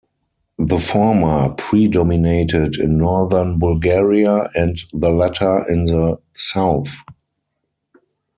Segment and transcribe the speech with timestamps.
[0.57, 6.91] The former predominated in northern Bulgaria and the latter in the south.